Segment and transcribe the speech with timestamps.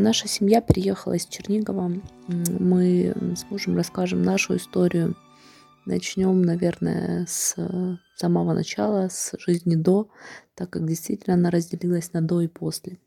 [0.00, 1.92] Наша семья переехала из Чернигова.
[2.26, 5.14] Мы с мужем расскажем нашу историю.
[5.84, 7.54] Начнем, наверное, с
[8.16, 10.08] самого начала, с жизни до,
[10.54, 12.98] так как действительно она разделилась на до и после.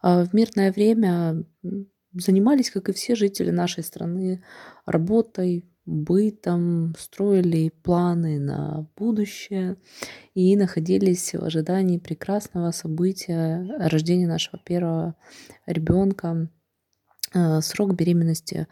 [0.00, 1.44] А в мирное время
[2.14, 4.42] занимались, как и все жители нашей страны,
[4.86, 9.76] работой, бытом, строили планы на будущее
[10.34, 15.16] и находились в ожидании прекрасного события рождения нашего первого
[15.66, 16.50] ребенка.
[17.34, 18.66] Э, срок беременности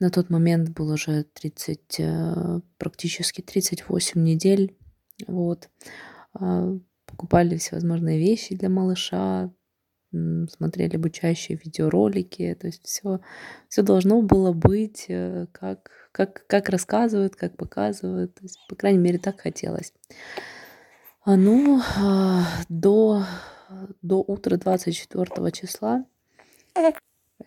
[0.00, 4.76] на тот момент был уже 30, э, практически 38 недель.
[5.26, 5.70] Вот.
[6.34, 9.50] А, покупали всевозможные вещи для малыша,
[10.50, 12.56] смотрели обучающие видеоролики.
[12.60, 13.20] То есть все,
[13.68, 18.34] все должно было быть э, как, как, как рассказывают, как показывают.
[18.34, 19.92] То есть, по крайней мере, так хотелось.
[21.24, 23.24] А, ну, а, до,
[24.02, 26.04] до утра 24 числа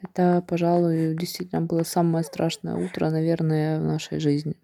[0.01, 4.55] это, пожалуй, действительно было самое страшное утро, наверное, в нашей жизни.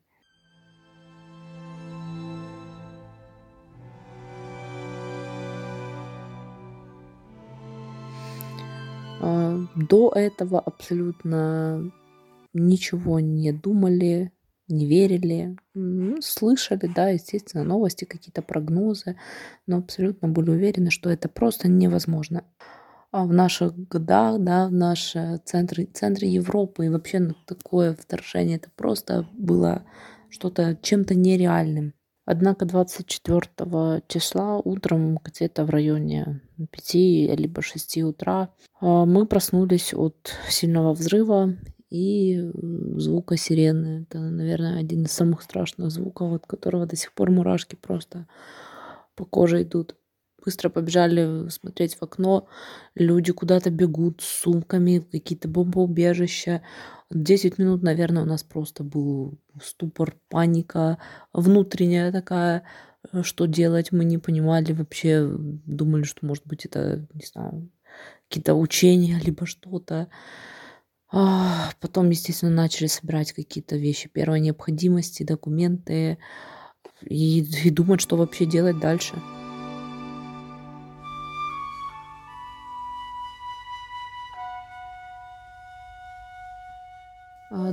[9.89, 11.91] До этого абсолютно
[12.53, 14.31] ничего не думали,
[14.67, 15.57] не верили,
[16.21, 19.17] слышали, да, естественно, новости, какие-то прогнозы,
[19.67, 22.43] но абсолютно были уверены, что это просто невозможно.
[23.11, 28.69] А в наших годах, да, в наши центры, центры Европы и вообще такое вторжение, это
[28.75, 29.85] просто было
[30.29, 31.93] что-то чем-то нереальным.
[32.25, 36.93] Однако 24 числа утром, где-то в районе 5
[37.37, 38.49] либо 6 утра,
[38.81, 41.55] а, мы проснулись от сильного взрыва
[41.91, 42.51] и
[42.97, 44.03] звука сирены.
[44.03, 48.27] Это, наверное, один из самых страшных звуков, от которого до сих пор мурашки просто
[49.15, 49.95] по коже идут.
[50.45, 52.47] Быстро побежали смотреть в окно.
[52.93, 56.61] Люди куда-то бегут с сумками, какие-то бомбоубежища.
[57.09, 60.97] 10 минут, наверное, у нас просто был ступор, паника
[61.33, 62.63] внутренняя такая,
[63.11, 67.69] э, что делать мы не понимали вообще, думали, что может быть это, не знаю,
[68.27, 70.09] какие-то учения, либо что-то.
[71.11, 76.17] А, потом, естественно, начали собирать какие-то вещи первой необходимости, документы
[77.01, 79.15] и, и думать, что вообще делать дальше.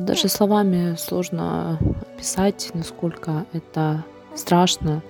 [0.04, 1.78] Даже словами сложно
[2.14, 4.04] описать, насколько это
[4.34, 5.02] страшно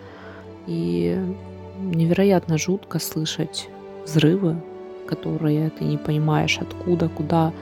[0.67, 1.19] и
[1.81, 3.69] невероятно жутко слышать
[4.05, 4.57] взрывы,
[5.07, 7.53] которые ты не понимаешь откуда, куда,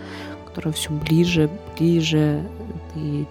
[0.46, 2.42] которые все ближе, ближе.
[2.94, 3.26] Ты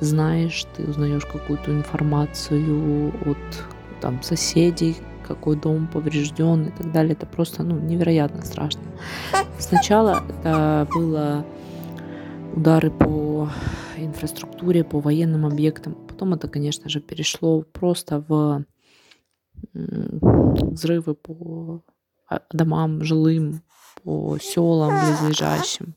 [0.00, 3.64] знаешь, ты узнаешь какую-то информацию от
[4.00, 4.96] там, соседей,
[5.26, 7.12] какой дом поврежден и так далее.
[7.12, 8.82] Это просто ну, невероятно страшно.
[9.58, 11.44] Сначала это было
[12.54, 13.48] удары по
[13.96, 15.94] инфраструктуре, по военным объектам.
[16.06, 18.64] Потом это, конечно же, перешло просто в
[19.72, 21.82] взрывы по
[22.28, 23.62] а, домам жилым,
[24.02, 25.94] по селам близлежащим.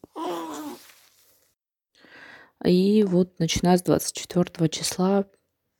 [2.63, 5.25] И вот начиная с 24 числа,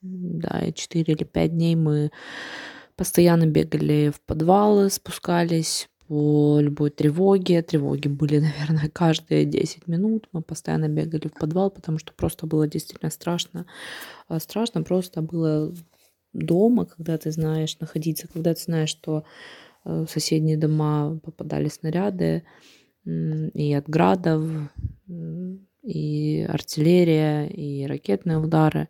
[0.02, 2.12] да, 4 или 5 дней мы
[2.96, 7.62] постоянно бегали в подвалы, спускались, по любой тревоге.
[7.62, 10.28] Тревоги были, наверное, каждые 10 минут.
[10.32, 13.66] Мы постоянно бегали в подвал, потому что просто было действительно страшно.
[14.28, 15.74] А страшно просто было
[16.34, 19.24] дома, когда ты знаешь находиться, когда ты знаешь, что
[19.86, 22.44] э, в соседние дома попадали снаряды
[23.06, 24.50] и от градов,
[25.84, 28.90] и артиллерия, и ракетные удары.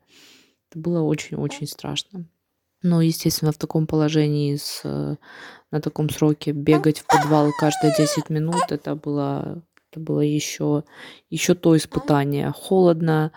[0.69, 2.25] Это было очень-очень страшно.
[2.85, 5.15] Но, естественно, в таком положении, с, э,
[5.71, 10.83] на таком сроке бегать в подвал каждые 10 минут, это было, это было еще,
[11.31, 12.51] еще то испытание.
[12.51, 13.31] Холодно,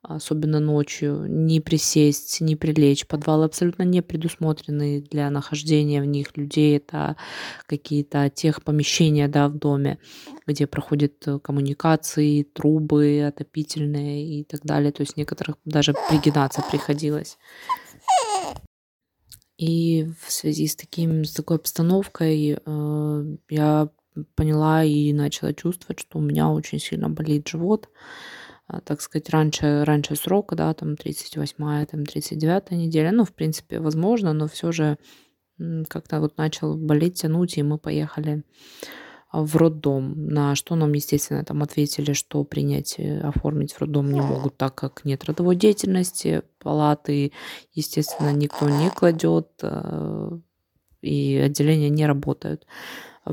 [0.00, 3.06] особенно ночью, не присесть, не прилечь.
[3.06, 6.78] Подвалы абсолютно не предусмотрены для нахождения в них людей.
[6.78, 7.16] Это
[7.66, 9.98] какие-то тех помещения да, в доме,
[10.46, 14.92] где проходят э, коммуникации, трубы отопительные и так далее.
[14.92, 17.36] То есть некоторых даже пригинаться приходилось.
[19.56, 23.88] И в связи с таким, с такой обстановкой э, я
[24.34, 27.88] поняла и начала чувствовать, что у меня очень сильно болит живот.
[28.66, 33.12] А, так сказать, раньше, раньше срока, да, там 38-я, там 39-я неделя.
[33.12, 34.98] Ну, в принципе, возможно, но все же
[35.88, 38.42] как-то вот начал болеть, тянуть, и мы поехали
[39.42, 44.20] в роддом, на что нам, естественно, там ответили, что принять, э, оформить в роддом не
[44.20, 47.32] могут, так как нет родовой деятельности, палаты,
[47.72, 50.38] естественно, никто не кладет, э,
[51.02, 52.66] и отделения не работают.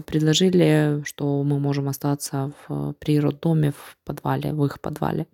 [0.05, 5.27] предложили, что мы можем остаться в, при роддоме в подвале, в их подвале.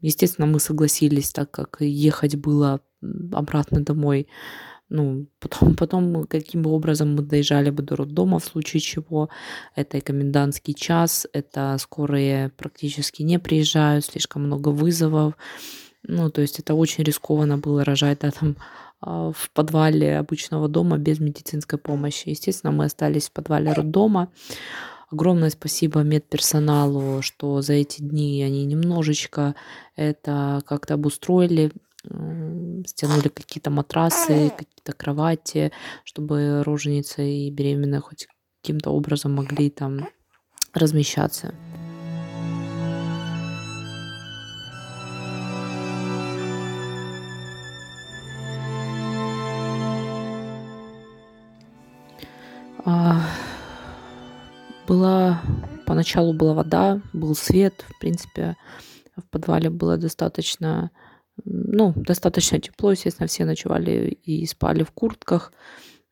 [0.00, 2.80] Естественно, мы согласились, так как ехать было
[3.32, 4.26] обратно домой.
[4.94, 9.30] Ну, потом, потом каким образом мы доезжали бы до роддома, в случае чего.
[9.74, 15.34] Это и комендантский час, это скорые практически не приезжают, слишком много вызовов.
[16.02, 18.56] Ну, то есть это очень рискованно было рожать, да, там
[19.00, 22.28] а, в подвале обычного дома без медицинской помощи.
[22.28, 24.28] Естественно, мы остались в подвале роддома.
[25.10, 29.54] Огромное спасибо медперсоналу, что за эти дни они немножечко
[29.96, 31.72] это как-то обустроили,
[32.04, 35.72] стянули какие-то матрасы, какие-то кровати,
[36.04, 38.28] чтобы роженица и беременная хоть
[38.62, 40.08] каким-то образом могли там
[40.72, 41.54] размещаться.
[52.84, 53.20] А,
[54.88, 55.40] была
[55.86, 58.56] поначалу была вода, был свет, в принципе,
[59.16, 60.90] в подвале было достаточно,
[61.44, 65.52] ну, достаточно тепло, естественно, все ночевали и спали в куртках,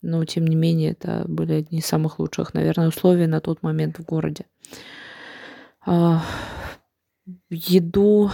[0.02, 3.98] но тем не менее это были одни из самых лучших, наверное, условий на тот момент
[3.98, 4.46] в городе.
[5.86, 6.22] А,
[7.50, 8.30] еду,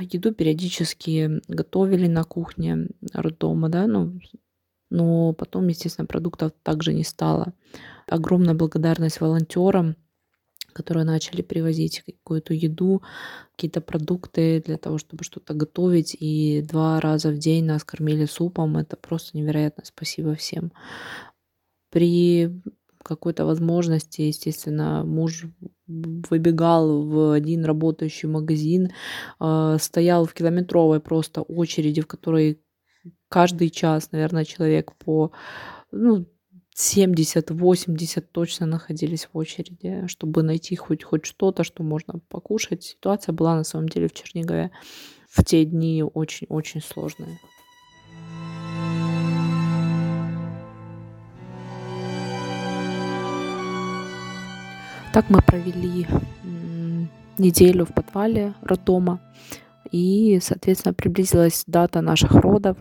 [0.00, 4.18] еду периодически готовили на кухне роддома, да, ну,
[4.90, 7.52] но потом, естественно, продуктов также не стало.
[8.06, 9.96] Огромная благодарность волонтерам,
[10.74, 13.02] которые начали привозить какую-то еду,
[13.52, 16.16] какие-то продукты для того, чтобы что-то готовить.
[16.18, 18.76] И два раза в день нас кормили супом.
[18.76, 19.84] Это просто невероятно.
[19.86, 20.72] Спасибо всем.
[21.90, 22.50] При
[23.02, 25.46] какой-то возможности, естественно, муж
[25.86, 28.90] выбегал в один работающий магазин,
[29.40, 32.60] э, стоял в километровой просто очереди, в которой
[33.28, 35.32] каждый час, наверное, человек по
[35.92, 36.26] ну,
[36.76, 42.82] 70-80 точно находились в очереди, чтобы найти хоть, хоть что-то, что можно покушать.
[42.82, 44.70] Ситуация была на самом деле в Чернигове
[45.28, 47.38] в те дни очень-очень сложная.
[55.12, 56.08] Так мы провели
[57.38, 59.20] неделю в подвале роддома.
[59.92, 62.76] И, соответственно, приблизилась дата наших родов.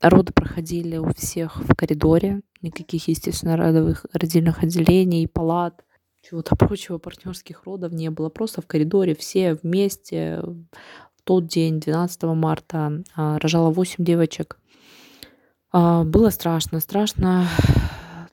[0.00, 2.42] Роды проходили у всех в коридоре.
[2.64, 5.84] Никаких, естественно, родовых родильных отделений, палат,
[6.22, 8.30] чего-то прочего, партнерских родов не было.
[8.30, 14.58] Просто в коридоре все вместе в тот день, 12 марта, а, рожала 8 девочек.
[15.72, 17.46] А, было страшно, страшно.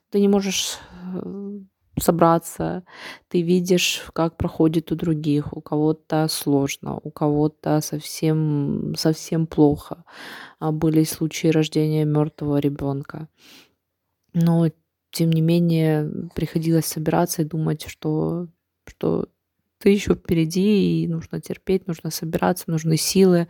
[0.08, 0.78] Ты не можешь
[1.14, 1.58] э,
[1.98, 2.84] собраться,
[3.28, 10.04] ты видишь, как проходит у других, у кого-то сложно, у кого-то совсем, совсем плохо.
[10.58, 13.28] А были случаи рождения мертвого ребенка.
[14.34, 14.70] Но,
[15.10, 18.48] тем не менее, приходилось собираться и думать, что,
[18.86, 19.28] что
[19.78, 23.48] ты еще впереди, и нужно терпеть, нужно собираться, нужны силы.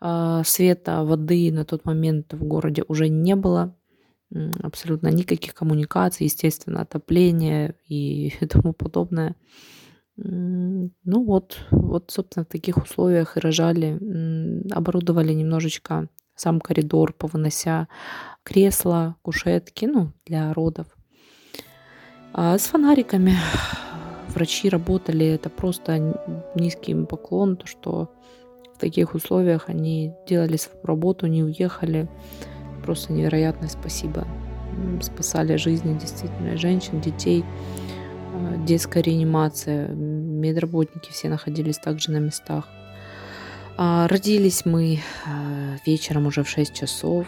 [0.00, 3.74] А, света, воды на тот момент в городе уже не было
[4.62, 9.36] абсолютно никаких коммуникаций, естественно, отопление и тому подобное.
[10.16, 10.90] Ну
[11.24, 13.98] вот, вот, собственно, в таких условиях и рожали,
[14.72, 17.88] оборудовали немножечко сам коридор, повынося
[18.42, 20.86] кресла, кушетки, ну, для родов.
[22.32, 23.36] А с фонариками
[24.34, 26.14] врачи работали, это просто
[26.54, 28.10] низкий им поклон, то, что
[28.74, 32.08] в таких условиях они делали свою работу, не уехали,
[32.82, 34.26] просто невероятное спасибо.
[35.00, 37.44] Спасали жизни действительно женщин, детей,
[38.34, 42.68] а, детская реанимация, медработники все находились также на местах.
[43.76, 47.26] А, родились мы а, вечером уже в 6 часов,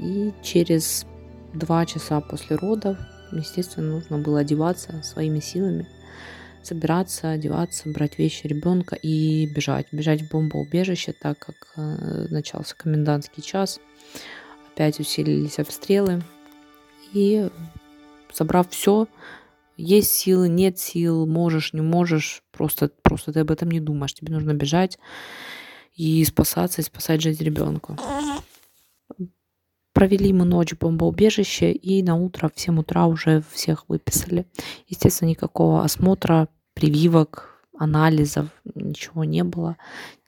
[0.00, 1.06] и через
[1.54, 2.96] 2 часа после родов,
[3.32, 5.86] естественно, нужно было одеваться своими силами,
[6.62, 9.86] собираться, одеваться, брать вещи ребенка и бежать.
[9.92, 13.80] Бежать в бомбоубежище, так как начался комендантский час
[14.76, 16.22] опять усилились обстрелы.
[17.14, 17.48] И
[18.30, 19.08] собрав все,
[19.78, 24.12] есть силы, нет сил, можешь, не можешь, просто, просто ты об этом не думаешь.
[24.12, 24.98] Тебе нужно бежать
[25.96, 27.96] и спасаться, и спасать жизнь ребенку.
[29.92, 34.46] Провели мы ночь в бомбоубежище, и на утро, в 7 утра уже всех выписали.
[34.88, 39.76] Естественно, никакого осмотра, прививок, анализов, ничего не было,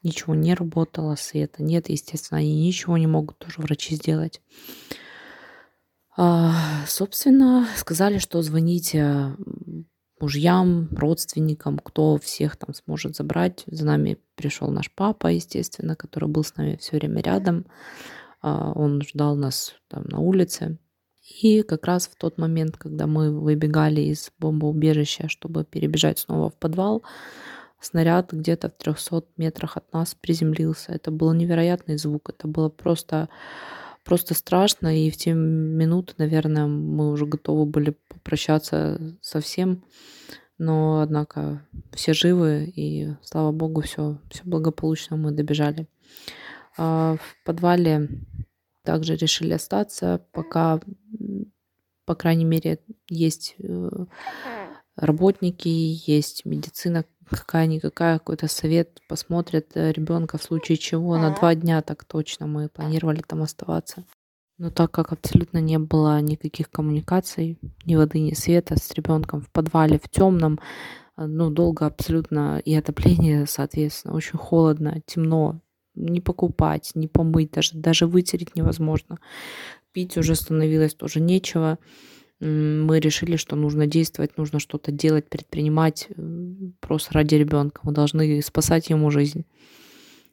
[0.02, 4.40] ничего не работало, света нет, естественно, они ничего не могут тоже врачи сделать.
[6.16, 6.52] А,
[6.87, 9.37] собственно, сказали, что звоните
[10.20, 13.64] мужьям, родственникам, кто всех там сможет забрать.
[13.66, 17.66] За нами пришел наш папа, естественно, который был с нами все время рядом.
[18.40, 20.78] А, он ждал нас там на улице.
[21.42, 26.54] И как раз в тот момент, когда мы выбегали из бомбоубежища, чтобы перебежать снова в
[26.54, 27.02] подвал,
[27.80, 30.92] снаряд где-то в 300 метрах от нас приземлился.
[30.92, 32.30] Это был невероятный звук.
[32.30, 33.28] Это было просто,
[34.09, 34.88] просто страшно.
[34.99, 39.85] И в те минуты, наверное, мы уже готовы были попрощаться со всем.
[40.57, 41.62] Но, однако,
[41.93, 45.87] все живы, и, слава богу, все, все благополучно мы добежали.
[46.77, 48.09] А в подвале
[48.83, 50.81] также решили остаться, пока,
[52.07, 53.91] по крайней мере, есть э,
[54.97, 57.05] работники, есть медицина
[57.37, 61.16] какая-никакая, какой-то совет, посмотрят э, ребенка в случае чего.
[61.16, 64.04] На два дня так точно мы планировали там оставаться.
[64.58, 69.50] Но так как абсолютно не было никаких коммуникаций, ни воды, ни света с ребенком в
[69.50, 70.58] подвале, в темном,
[71.16, 75.61] э, ну, долго абсолютно и отопление, соответственно, очень холодно, темно,
[75.94, 79.18] не покупать, не помыть, даже, даже вытереть невозможно.
[79.92, 81.78] Пить уже становилось тоже нечего.
[82.40, 86.09] Мы решили, что нужно действовать, нужно что-то делать, предпринимать
[86.80, 87.80] просто ради ребенка.
[87.83, 89.45] Мы должны спасать ему жизнь.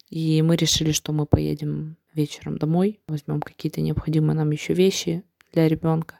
[0.09, 5.67] И мы решили, что мы поедем вечером домой, возьмем какие-то необходимые нам еще вещи для
[5.67, 6.19] ребенка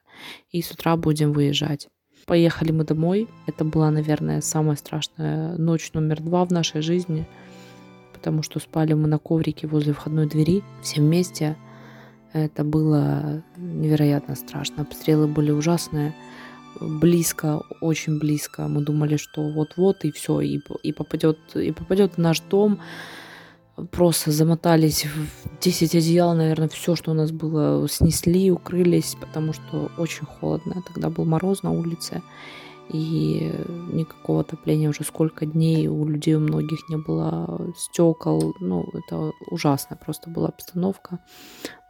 [0.50, 1.88] и с утра будем выезжать.
[2.25, 3.27] Поехали мы домой.
[3.46, 7.27] Это была, наверное, самая страшная ночь номер два в нашей жизни–
[8.25, 11.56] потому что спали мы на коврике возле входной двери все вместе.
[12.36, 14.84] Это было невероятно страшно.
[14.84, 16.13] Обстрелы были ужасные.
[16.82, 18.68] Близко, очень близко.
[18.68, 22.82] Мы думали, что вот-вот и все, и, и, попадет, и попадет в наш дом.
[23.89, 29.89] Просто замотались в 10 одеял, наверное, все, что у нас было, снесли, укрылись, потому что
[29.98, 30.84] очень холодно.
[30.86, 32.22] Тогда был мороз на улице
[32.89, 33.51] и
[33.92, 38.54] никакого отопления уже сколько дней у людей у многих не было стекол.
[38.60, 41.20] Ну, это ужасная просто была обстановка.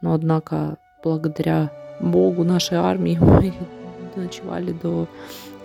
[0.00, 3.52] Но, однако, благодаря Богу, нашей армии, мы
[4.16, 5.06] ночевали до,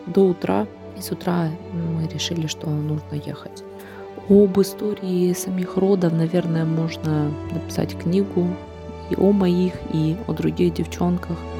[0.07, 0.67] до утра.
[0.97, 3.63] И с утра мы решили, что нужно ехать.
[4.29, 8.47] Об истории самих родов, наверное, можно написать книгу
[9.09, 11.38] и о моих, и о других девчонках–